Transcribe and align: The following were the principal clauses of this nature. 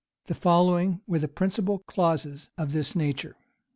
The 0.25 0.33
following 0.33 1.01
were 1.05 1.19
the 1.19 1.27
principal 1.27 1.77
clauses 1.77 2.49
of 2.57 2.71
this 2.71 2.95
nature. 2.95 3.35